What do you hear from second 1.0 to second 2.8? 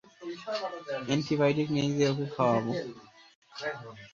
Antibiotic নেই যে ওকে খাওয়াবো।